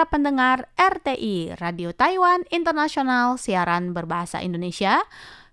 [0.00, 5.04] para pendengar RTI Radio Taiwan Internasional siaran berbahasa Indonesia.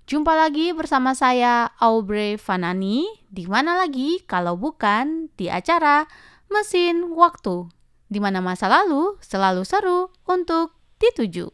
[0.08, 3.04] Jumpa lagi bersama saya Aubrey Fanani.
[3.28, 6.08] Di mana lagi kalau bukan di acara
[6.48, 7.68] Mesin Waktu,
[8.08, 10.72] di mana masa lalu selalu seru untuk
[11.04, 11.52] dituju.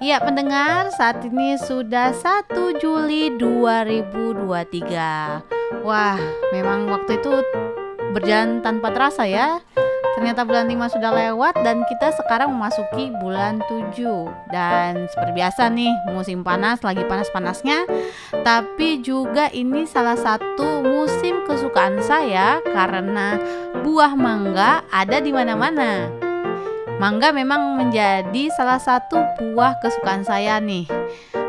[0.00, 2.48] Ya pendengar, saat ini sudah 1
[2.80, 6.16] Juli 2023 Wah,
[6.56, 7.44] memang waktu itu
[8.16, 9.60] berjalan tanpa terasa ya.
[10.16, 13.92] Ternyata bulan 5 sudah lewat dan kita sekarang memasuki bulan 7
[14.48, 17.84] Dan seperti biasa nih, musim panas lagi panas-panasnya.
[18.40, 23.36] Tapi juga ini salah satu musim kesukaan saya Karena
[23.84, 26.19] buah mangga ada di mana-mana
[27.00, 30.84] Mangga memang menjadi salah satu buah kesukaan saya nih.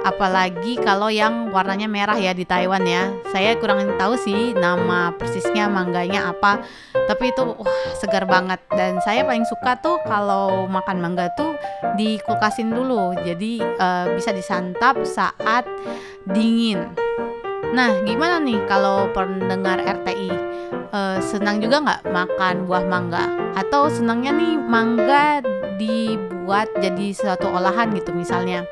[0.08, 3.12] Apalagi kalau yang warnanya merah ya di Taiwan ya.
[3.36, 6.64] Saya kurang tahu sih nama persisnya mangganya apa.
[6.96, 11.52] Tapi itu wah segar banget dan saya paling suka tuh kalau makan mangga tuh
[12.00, 13.12] dikulkasin dulu.
[13.20, 15.68] Jadi eh, bisa disantap saat
[16.32, 16.96] dingin.
[17.76, 20.51] Nah, gimana nih kalau pendengar RTI?
[20.92, 23.32] Eh, senang juga nggak makan buah mangga?
[23.56, 25.40] Atau senangnya nih mangga
[25.80, 28.68] dibuat jadi suatu olahan gitu misalnya?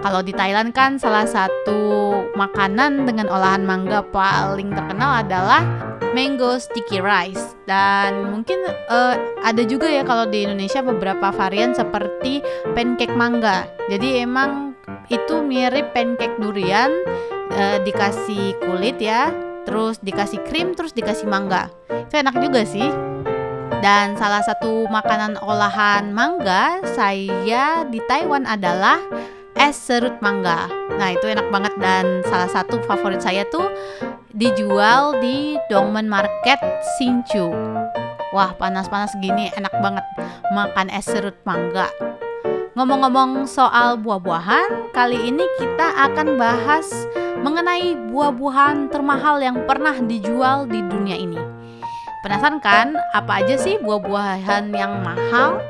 [0.00, 5.60] Kalau di Thailand kan salah satu makanan dengan olahan mangga paling terkenal adalah
[6.16, 12.40] mango sticky rice dan mungkin eh, ada juga ya kalau di Indonesia beberapa varian seperti
[12.72, 13.68] pancake mangga.
[13.92, 14.72] Jadi emang
[15.12, 16.88] itu mirip pancake durian
[17.52, 19.28] eh, dikasih kulit ya,
[19.64, 21.68] terus dikasih krim, terus dikasih mangga.
[21.88, 22.88] Itu enak juga sih.
[23.80, 29.00] Dan salah satu makanan olahan mangga saya di Taiwan adalah
[29.56, 30.68] es serut mangga.
[31.00, 33.72] Nah, itu enak banget dan salah satu favorit saya tuh
[34.36, 36.60] dijual di Dongmen Market
[37.00, 37.48] Sinchu.
[38.30, 40.04] Wah, panas-panas gini enak banget
[40.52, 41.88] makan es serut mangga.
[42.80, 46.88] Ngomong-ngomong soal buah-buahan, kali ini kita akan bahas
[47.44, 51.36] mengenai buah-buahan termahal yang pernah dijual di dunia ini.
[52.24, 55.60] Penasaran kan apa aja sih buah-buahan yang mahal?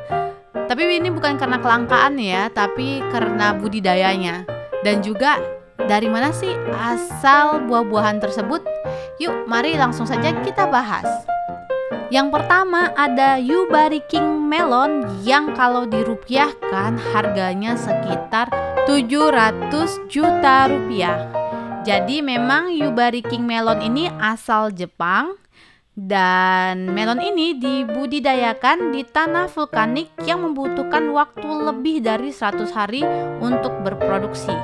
[0.54, 4.47] Tapi ini bukan karena kelangkaan ya, tapi karena budidayanya.
[4.87, 5.42] Dan juga
[5.91, 8.62] dari mana sih asal buah-buahan tersebut?
[9.19, 11.27] Yuk, mari langsung saja kita bahas.
[12.15, 18.50] Yang pertama ada Yubari King Melon yang kalau dirupiahkan harganya sekitar
[18.91, 21.31] 700 juta rupiah.
[21.87, 25.39] Jadi memang Yubari King Melon ini asal Jepang
[25.94, 33.06] dan melon ini dibudidayakan di tanah vulkanik yang membutuhkan waktu lebih dari 100 hari
[33.39, 34.55] untuk berproduksi.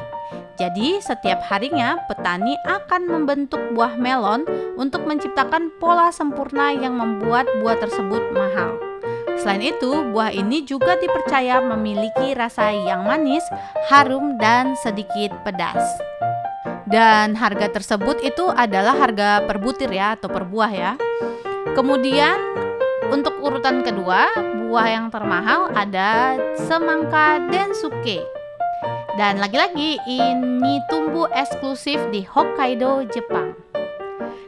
[0.56, 4.48] Jadi, setiap harinya petani akan membentuk buah melon
[4.80, 8.85] untuk menciptakan pola sempurna yang membuat buah tersebut mahal.
[9.36, 13.44] Selain itu, buah ini juga dipercaya memiliki rasa yang manis,
[13.92, 15.84] harum, dan sedikit pedas.
[16.86, 20.92] Dan harga tersebut itu adalah harga per butir ya atau per buah ya.
[21.75, 22.38] Kemudian
[23.10, 24.30] untuk urutan kedua,
[24.66, 28.22] buah yang termahal ada semangka densuke.
[29.19, 33.66] Dan lagi-lagi ini tumbuh eksklusif di Hokkaido, Jepang.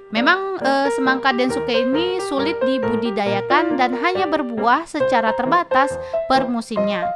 [0.09, 5.93] Memang eh, semangka densuke ini sulit dibudidayakan dan hanya berbuah secara terbatas
[6.33, 7.13] per musimnya.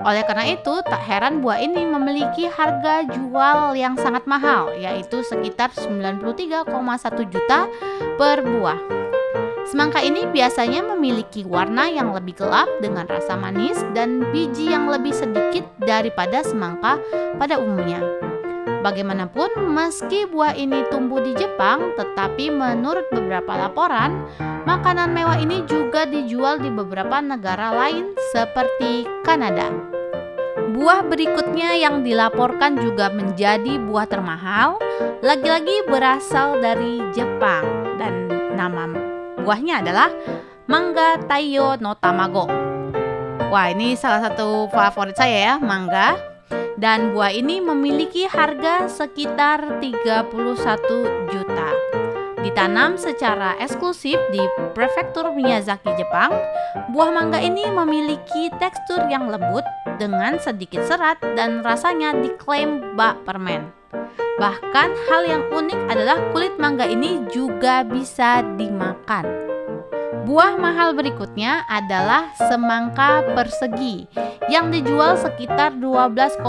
[0.00, 5.68] Oleh karena itu, tak heran buah ini memiliki harga jual yang sangat mahal, yaitu sekitar
[5.76, 6.72] 93,1
[7.28, 7.68] juta
[8.16, 8.80] per buah.
[9.68, 15.12] Semangka ini biasanya memiliki warna yang lebih gelap dengan rasa manis dan biji yang lebih
[15.12, 16.96] sedikit daripada semangka
[17.36, 18.19] pada umumnya.
[18.80, 24.24] Bagaimanapun, meski buah ini tumbuh di Jepang, tetapi menurut beberapa laporan,
[24.64, 29.68] makanan mewah ini juga dijual di beberapa negara lain seperti Kanada.
[30.70, 34.78] Buah berikutnya yang dilaporkan juga menjadi buah termahal,
[35.20, 37.66] lagi-lagi berasal dari Jepang
[38.00, 40.08] dan nama buahnya adalah
[40.70, 42.46] mangga taiyo no tamago.
[43.50, 46.29] Wah, ini salah satu favorit saya ya, mangga.
[46.80, 50.32] Dan buah ini memiliki harga sekitar 31
[51.28, 51.68] juta.
[52.40, 54.40] Ditanam secara eksklusif di
[54.72, 56.32] prefektur Miyazaki, Jepang,
[56.96, 59.60] buah mangga ini memiliki tekstur yang lembut
[60.00, 63.68] dengan sedikit serat dan rasanya diklaim bak permen.
[64.40, 69.49] Bahkan hal yang unik adalah kulit mangga ini juga bisa dimakan.
[70.20, 74.04] Buah mahal berikutnya adalah semangka persegi
[74.52, 76.44] yang dijual sekitar 12,4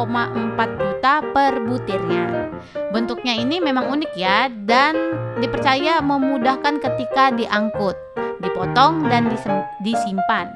[0.76, 2.52] juta per butirnya.
[2.92, 4.94] Bentuknya ini memang unik ya dan
[5.40, 7.96] dipercaya memudahkan ketika diangkut,
[8.44, 9.32] dipotong dan
[9.82, 10.52] disimpan.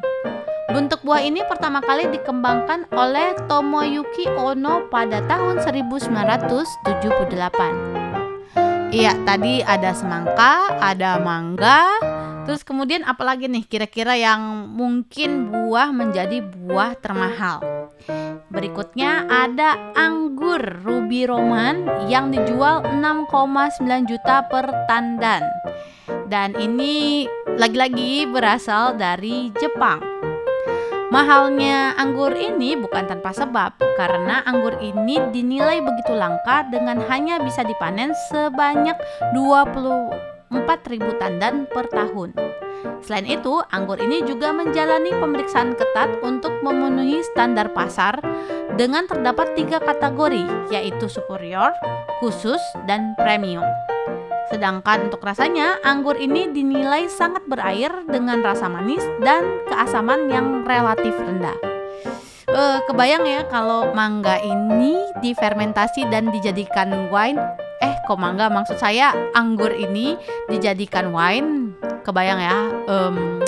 [0.75, 8.03] Bentuk buah ini pertama kali dikembangkan oleh Tomoyuki Ono pada tahun 1978.
[8.95, 11.83] Iya, tadi ada semangka, ada mangga,
[12.45, 17.89] Terus kemudian apalagi nih kira-kira yang mungkin buah menjadi buah termahal.
[18.53, 25.41] Berikutnya ada anggur ruby roman yang dijual 6,9 juta per tandan.
[26.29, 27.25] Dan ini
[27.57, 30.01] lagi-lagi berasal dari Jepang.
[31.09, 37.61] Mahalnya anggur ini bukan tanpa sebab, karena anggur ini dinilai begitu langka dengan hanya bisa
[37.63, 38.97] dipanen sebanyak
[39.31, 42.33] 20 4.000 tandan per tahun.
[43.01, 48.17] Selain itu, anggur ini juga menjalani pemeriksaan ketat untuk memenuhi standar pasar
[48.77, 51.73] dengan terdapat tiga kategori, yaitu superior,
[52.21, 53.65] khusus, dan premium.
[54.49, 61.17] Sedangkan untuk rasanya, anggur ini dinilai sangat berair dengan rasa manis dan keasaman yang relatif
[61.17, 61.57] rendah.
[62.45, 67.41] Uh, kebayang ya kalau mangga ini difermentasi dan dijadikan wine
[68.05, 68.47] kok mangga?
[68.47, 70.15] Maksud saya anggur ini
[70.47, 71.73] dijadikan wine.
[72.05, 73.41] Kebayang ya um,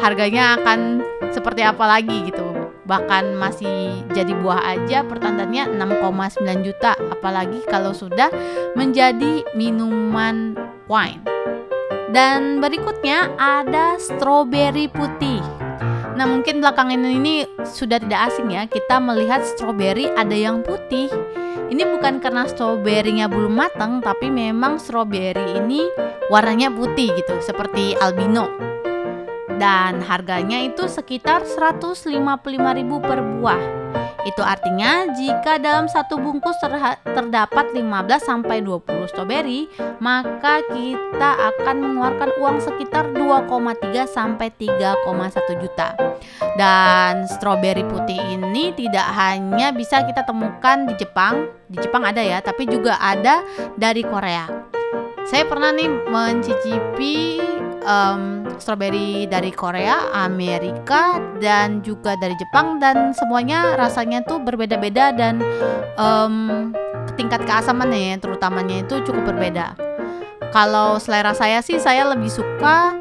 [0.00, 2.44] harganya akan seperti apa lagi gitu.
[2.84, 6.96] Bahkan masih jadi buah aja pertandannya 6,9 juta.
[7.12, 8.32] Apalagi kalau sudah
[8.72, 10.56] menjadi minuman
[10.88, 11.20] wine.
[12.14, 15.42] Dan berikutnya ada stroberi putih.
[16.14, 21.10] Nah mungkin belakangan ini sudah tidak asing ya kita melihat stroberi ada yang putih
[21.74, 25.82] ini bukan karena stroberinya belum matang, tapi memang stroberi ini
[26.30, 28.46] warnanya putih gitu, seperti albino.
[29.58, 32.14] Dan harganya itu sekitar 155.000
[33.02, 33.83] per buah.
[34.24, 36.56] Itu artinya jika dalam satu bungkus
[37.04, 39.68] terdapat 15 sampai 20 stroberi,
[40.00, 45.92] maka kita akan mengeluarkan uang sekitar 2,3 sampai 3,1 juta.
[46.56, 52.40] Dan stroberi putih ini tidak hanya bisa kita temukan di Jepang, di Jepang ada ya,
[52.40, 53.44] tapi juga ada
[53.76, 54.48] dari Korea.
[55.24, 57.40] Saya pernah nih mencicipi
[57.84, 65.38] um, strawberry dari Korea, Amerika, dan juga dari Jepang dan semuanya rasanya tuh berbeda-beda dan
[66.00, 66.72] um,
[67.14, 69.76] tingkat keasamannya ya, terutamanya itu cukup berbeda.
[70.50, 72.94] Kalau selera saya sih saya lebih suka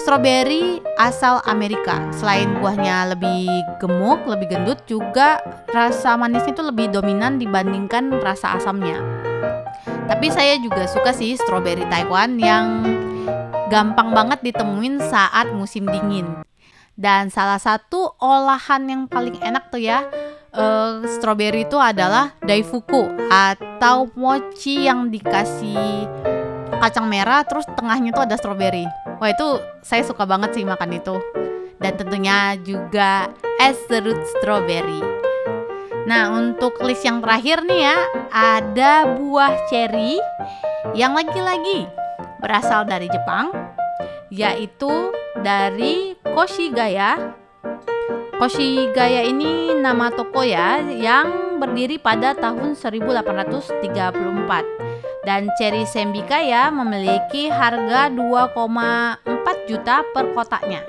[0.00, 2.00] strawberry asal Amerika.
[2.16, 5.40] Selain buahnya lebih gemuk, lebih gendut, juga
[5.70, 8.96] rasa manisnya itu lebih dominan dibandingkan rasa asamnya.
[10.08, 12.82] Tapi saya juga suka sih strawberry Taiwan yang
[13.70, 16.42] gampang banget ditemuin saat musim dingin.
[16.98, 20.04] Dan salah satu olahan yang paling enak tuh ya
[20.52, 26.04] uh, strawberry itu adalah daifuku atau mochi yang dikasih
[26.76, 28.84] kacang merah terus tengahnya tuh ada strawberry.
[29.22, 31.16] Wah itu saya suka banget sih makan itu.
[31.80, 35.00] Dan tentunya juga es serut strawberry.
[36.04, 37.96] Nah, untuk list yang terakhir nih ya,
[38.32, 40.20] ada buah cherry
[40.92, 41.99] yang lagi-lagi
[42.40, 43.52] berasal dari Jepang,
[44.32, 45.12] yaitu
[45.44, 47.36] dari Koshigaya.
[48.40, 53.84] Koshigaya ini nama toko ya yang berdiri pada tahun 1834
[55.28, 60.80] dan cherry sembikaya memiliki harga 2,4 juta per kotaknya.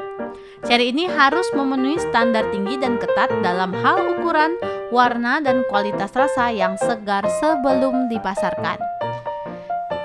[0.63, 4.55] Cherry ini harus memenuhi standar tinggi dan ketat dalam hal ukuran,
[4.93, 8.90] warna, dan kualitas rasa yang segar sebelum dipasarkan.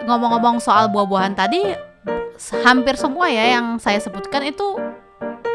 [0.06, 1.74] Ngomong-ngomong soal buah-buahan tadi,
[2.62, 4.78] hampir semua ya yang saya sebutkan itu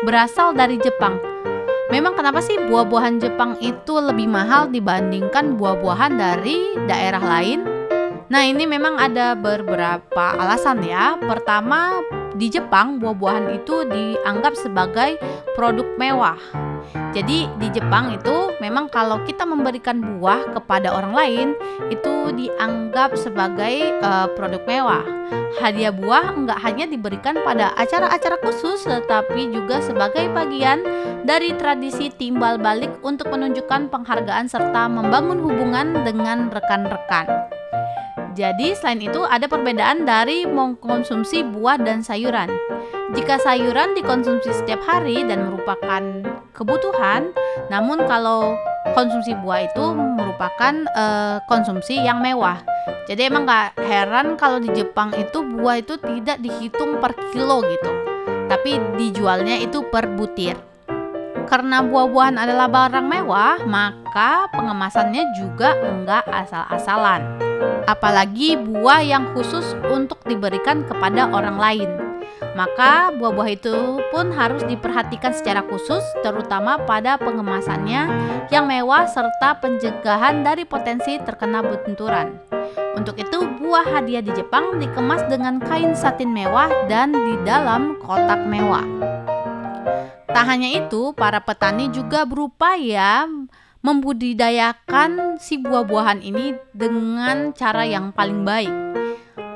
[0.03, 1.15] berasal dari Jepang.
[1.87, 7.63] Memang kenapa sih buah-buahan Jepang itu lebih mahal dibandingkan buah-buahan dari daerah lain?
[8.31, 11.19] Nah, ini memang ada beberapa alasan ya.
[11.19, 11.99] Pertama,
[12.35, 15.19] di Jepang buah-buahan itu dianggap sebagai
[15.55, 16.41] produk mewah.
[17.13, 21.47] Jadi di Jepang itu memang kalau kita memberikan buah kepada orang lain
[21.93, 25.05] itu dianggap sebagai uh, produk mewah.
[25.61, 30.81] Hadiah buah enggak hanya diberikan pada acara-acara khusus tetapi juga sebagai bagian
[31.21, 37.29] dari tradisi timbal balik untuk menunjukkan penghargaan serta membangun hubungan dengan rekan-rekan.
[38.31, 42.47] Jadi selain itu ada perbedaan dari mengkonsumsi buah dan sayuran.
[43.11, 46.03] Jika sayuran dikonsumsi setiap hari dan merupakan
[46.55, 47.35] kebutuhan,
[47.67, 48.55] namun kalau
[48.95, 52.63] konsumsi buah itu merupakan uh, konsumsi yang mewah.
[53.11, 57.91] Jadi emang gak heran kalau di Jepang itu buah itu tidak dihitung per kilo gitu,
[58.47, 60.55] tapi dijualnya itu per butir.
[61.51, 67.27] Karena buah-buahan adalah barang mewah, maka pengemasannya juga enggak asal-asalan.
[67.91, 72.10] Apalagi buah yang khusus untuk diberikan kepada orang lain.
[72.51, 78.09] Maka buah-buah itu pun harus diperhatikan secara khusus terutama pada pengemasannya
[78.51, 82.41] yang mewah serta pencegahan dari potensi terkena benturan.
[82.91, 88.43] Untuk itu, buah hadiah di Jepang dikemas dengan kain satin mewah dan di dalam kotak
[88.43, 88.83] mewah.
[90.27, 93.27] Tak hanya itu, para petani juga berupaya
[93.81, 99.00] membudidayakan si buah-buahan ini dengan cara yang paling baik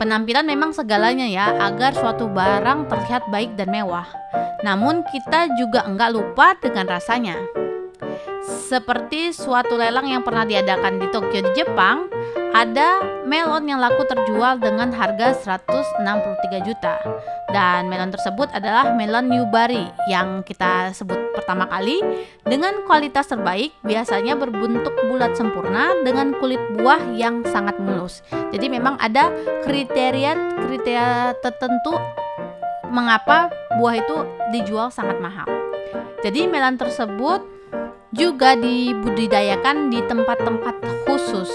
[0.05, 4.05] Penampilan memang segalanya ya, agar suatu barang terlihat baik dan mewah.
[4.61, 7.64] Namun kita juga enggak lupa dengan rasanya.
[8.45, 12.05] Seperti suatu lelang yang pernah diadakan di Tokyo di Jepang,
[12.53, 17.01] ada melon yang laku terjual dengan harga 163 juta.
[17.49, 21.99] Dan melon tersebut adalah melon Newberry yang kita sebut pertama kali
[22.45, 28.21] dengan kualitas terbaik, biasanya berbentuk bulat sempurna dengan kulit buah yang sangat mulus.
[28.53, 29.33] Jadi memang ada
[29.65, 31.97] kriteria kriteria tertentu
[32.93, 33.49] mengapa
[33.81, 34.17] buah itu
[34.53, 35.47] dijual sangat mahal.
[36.23, 37.55] Jadi melon tersebut
[38.15, 41.51] juga dibudidayakan di tempat-tempat khusus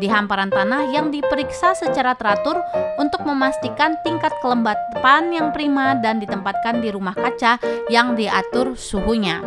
[0.00, 2.58] di hamparan tanah yang diperiksa secara teratur
[2.96, 7.60] untuk memastikan tingkat kelembapan yang prima dan ditempatkan di rumah kaca
[7.92, 9.44] yang diatur suhunya.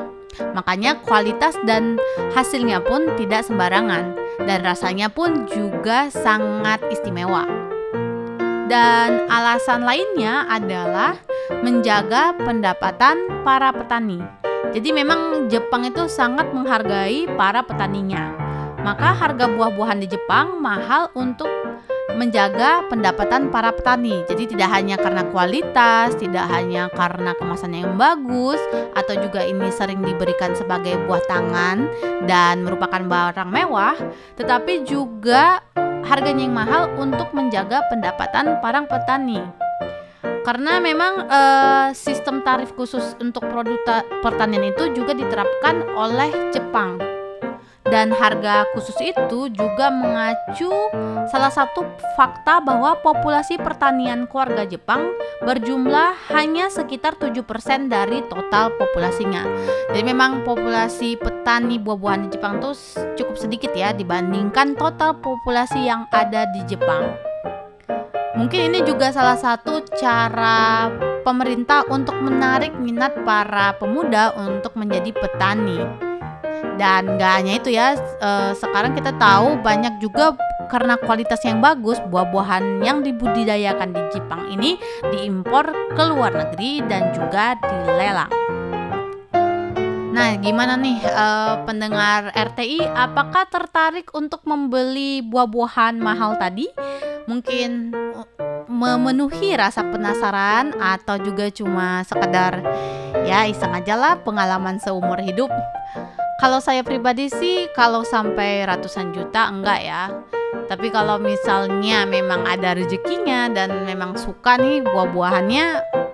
[0.54, 1.98] Makanya kualitas dan
[2.38, 7.46] hasilnya pun tidak sembarangan dan rasanya pun juga sangat istimewa.
[8.70, 11.14] Dan alasan lainnya adalah
[11.62, 14.43] menjaga pendapatan para petani.
[14.72, 18.32] Jadi memang Jepang itu sangat menghargai para petaninya.
[18.84, 21.48] Maka harga buah-buahan di Jepang mahal untuk
[22.14, 24.22] menjaga pendapatan para petani.
[24.30, 28.62] Jadi tidak hanya karena kualitas, tidak hanya karena kemasannya yang bagus,
[28.94, 31.90] atau juga ini sering diberikan sebagai buah tangan
[32.30, 33.98] dan merupakan barang mewah,
[34.38, 35.64] tetapi juga
[36.06, 39.63] harganya yang mahal untuk menjaga pendapatan para petani.
[40.44, 41.42] Karena memang e,
[41.96, 47.00] sistem tarif khusus untuk produk pertanian itu juga diterapkan oleh Jepang
[47.94, 50.74] dan harga khusus itu juga mengacu
[51.30, 51.86] salah satu
[52.18, 55.14] fakta bahwa populasi pertanian keluarga Jepang
[55.46, 57.46] berjumlah hanya sekitar 7%
[57.94, 59.46] dari total populasinya.
[59.94, 62.72] Jadi memang populasi petani buah-buahan di Jepang itu
[63.22, 67.33] cukup sedikit ya dibandingkan total populasi yang ada di Jepang.
[68.34, 70.90] Mungkin ini juga salah satu cara
[71.22, 75.78] pemerintah untuk menarik minat para pemuda untuk menjadi petani.
[76.82, 77.94] Dan gak hanya itu ya,
[78.26, 80.34] uh, sekarang kita tahu banyak juga
[80.66, 84.82] karena kualitas yang bagus, buah-buahan yang dibudidayakan di Jepang ini
[85.14, 88.34] diimpor ke luar negeri dan juga dilelang.
[90.14, 92.82] Nah, gimana nih uh, pendengar RTI?
[92.98, 96.70] Apakah tertarik untuk membeli buah-buahan mahal tadi?
[97.30, 98.28] Mungkin eh,
[98.68, 102.64] memenuhi rasa penasaran atau juga cuma sekedar
[103.24, 105.52] ya iseng aja lah pengalaman seumur hidup
[106.44, 110.12] kalau saya pribadi sih kalau sampai ratusan juta enggak ya.
[110.68, 115.66] Tapi kalau misalnya memang ada rezekinya dan memang suka nih buah-buahannya,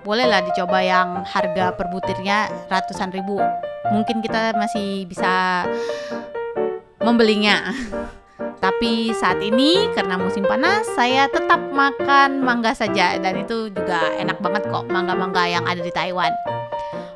[0.06, 3.42] bolehlah dicoba yang harga per butirnya ratusan ribu.
[3.90, 5.66] Mungkin kita masih bisa
[7.02, 7.74] membelinya.
[8.70, 14.38] Tapi saat ini karena musim panas, saya tetap makan mangga saja dan itu juga enak
[14.46, 16.30] banget kok mangga-mangga yang ada di Taiwan.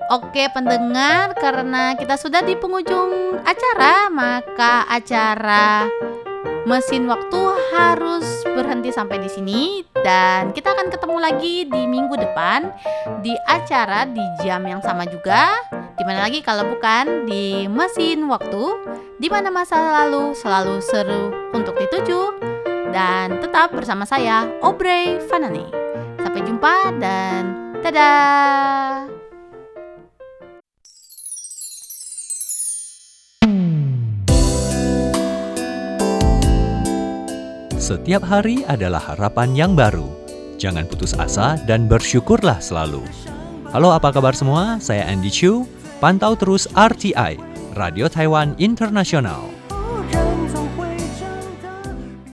[0.10, 5.86] Oke pendengar, karena kita sudah di penghujung acara, maka acara
[6.66, 9.62] mesin waktu harus berhenti sampai di sini
[10.02, 12.74] dan kita akan ketemu lagi di minggu depan
[13.22, 15.54] di acara di jam yang sama juga.
[15.94, 18.82] Di mana lagi kalau bukan di mesin waktu,
[19.22, 22.34] di mana masa lalu selalu seru untuk dituju
[22.90, 25.70] dan tetap bersama saya Obrey Fanani.
[26.18, 27.54] Sampai jumpa dan
[27.86, 29.06] dadah.
[37.78, 40.10] Setiap hari adalah harapan yang baru.
[40.58, 43.06] Jangan putus asa dan bersyukurlah selalu.
[43.70, 44.82] Halo apa kabar semua?
[44.82, 45.83] Saya Andy Chu.
[46.04, 47.40] Pantau terus RTI,
[47.80, 49.63] Radio Taiwan Internasional.